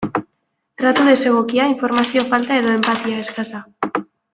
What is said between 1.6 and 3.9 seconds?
informazio falta edo enpatia eskasa.